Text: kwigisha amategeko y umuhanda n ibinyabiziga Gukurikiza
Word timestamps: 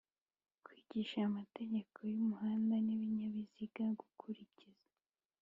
kwigisha 0.63 1.17
amategeko 1.29 1.97
y 2.15 2.17
umuhanda 2.25 2.75
n 2.85 2.87
ibinyabiziga 2.95 3.83
Gukurikiza 3.99 4.83